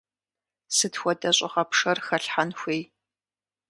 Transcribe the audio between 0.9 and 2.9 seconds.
хуэдэ щӏыгъэпшэр хэлъхьэн хуей?